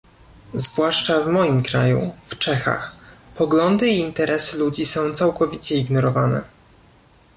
[0.53, 2.95] Zwłaszcza w moim kraju, w Czechach,
[3.35, 6.43] poglądy i interesy ludzi są całkowicie ignorowane